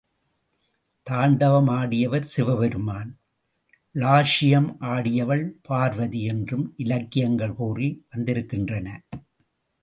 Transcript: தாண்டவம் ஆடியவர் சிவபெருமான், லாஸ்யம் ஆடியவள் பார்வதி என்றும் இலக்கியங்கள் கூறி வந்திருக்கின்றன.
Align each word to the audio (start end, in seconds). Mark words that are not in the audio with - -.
தாண்டவம் 1.07 1.67
ஆடியவர் 1.69 2.25
சிவபெருமான், 2.33 3.11
லாஸ்யம் 3.95 4.69
ஆடியவள் 4.93 5.45
பார்வதி 5.61 6.23
என்றும் 6.23 6.65
இலக்கியங்கள் 6.77 7.55
கூறி 7.55 7.89
வந்திருக்கின்றன. 8.09 8.87